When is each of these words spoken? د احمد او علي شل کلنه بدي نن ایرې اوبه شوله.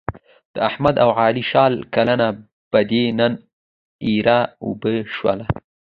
د 0.53 0.55
احمد 0.69 0.95
او 1.03 1.09
علي 1.19 1.43
شل 1.51 1.73
کلنه 1.95 2.27
بدي 2.71 3.03
نن 3.19 3.33
ایرې 4.05 4.39
اوبه 4.63 4.93
شوله. 5.15 5.45